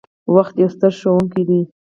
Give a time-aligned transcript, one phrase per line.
[0.35, 1.61] •وخت یو ستر ښوونکی دی.